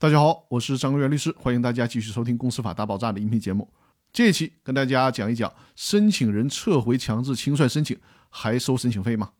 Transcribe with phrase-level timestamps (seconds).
[0.00, 3.70] 大家好，我是张国元律师，欢迎大家继续收听《公司法大爆炸》的音频节目。
[4.10, 7.94] 这一期跟大家讲一讲，申请人撤回强制清算申请
[8.30, 9.32] 还收申请费吗？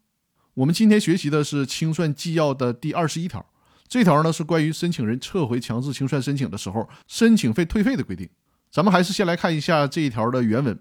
[0.53, 3.47] 我们今天学习的是清算纪要的第二十一条，
[3.89, 8.29] 这条呢是关于申请人撤回强制清算申请的时候，申请费退费的规定。
[8.71, 10.79] 咱们还是先来看一下这一条的原文。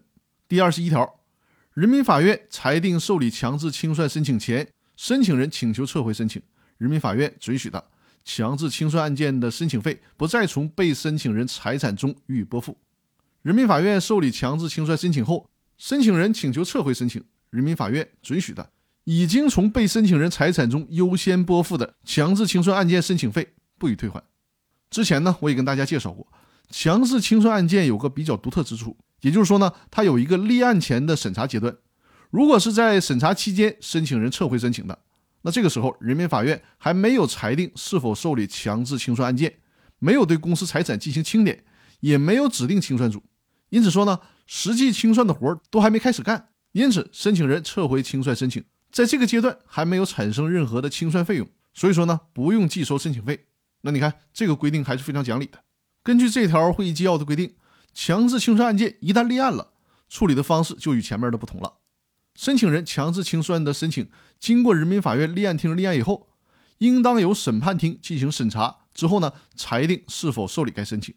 [0.50, 1.22] 第二十一条，
[1.74, 4.68] 人民法院裁定受理强制清算申请前，
[4.98, 6.42] 申请人请求撤回申请，
[6.78, 7.82] 人民法院准许的。
[8.24, 12.78] 强制清算案件的申请费不再从被申请人财产中予以拨付。
[13.42, 18.70] 人民法院受理强制清算申请后，申请人请求撤回申请，人民法院准许的，
[19.06, 24.22] 已经从被申请人财产中优先拨付的强制清算案件申请费不予退还。
[24.90, 26.28] 之前呢，我也跟大家介绍过，
[26.70, 31.76] 强制清算案件有个比较独特之处，也就是说呢，它有一个立案前的审查阶段。
[32.30, 35.00] 如果是在审查期间申请人撤回申请的。
[35.42, 39.60] 那这个时候，人民法院还没有裁定是否受理强制清算案件，
[40.00, 41.64] 没有对公司财产进行清点，
[42.02, 43.24] 也没有指定清算组，
[43.70, 53.46] 因此说呢，实际清算的活儿都还没开始干，因此申请人撤回清算申请，在这个阶段还没有产生任何的清算费用，所以说呢，不用计收申请费。
[53.82, 55.60] 那你看这个规定还是非常讲理的。
[56.04, 57.56] 根据这条会议纪要的规定，
[57.94, 59.72] 强制清算案件一旦立案了，
[60.10, 61.76] 处理的方式就与前面的不同了。
[62.40, 64.10] 申请人强制清算的申请，
[64.40, 66.30] 经过人民法院立案厅立案以后，
[66.78, 71.14] 应当由审判庭进行审查之后呢，裁定是否受理该申请。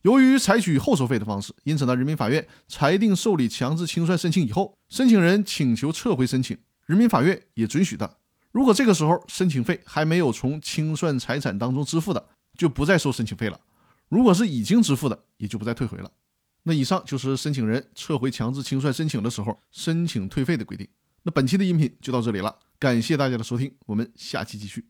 [0.00, 8.16] 由于采取后收费的方式，因此呢，人民法院裁定受理强制清算申请以后，申请人请求撤回申请，人民法院也准许的。
[8.50, 13.60] 如果这个时候申请费还没有从清算财产当中支付的，就不再收申请费了；
[14.08, 16.10] 如果是已经支付的，也就不再退回了。
[16.68, 20.86] 那以上就是申请人撤回强制清算申请的时候申请退费的规定。
[21.22, 24.84] 那本期的音频就到这里了，感谢大家的收听，我们下期继续。